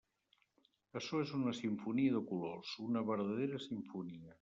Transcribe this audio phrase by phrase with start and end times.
[1.01, 4.29] Açò és una simfonia de colors, una verdadera simfonia.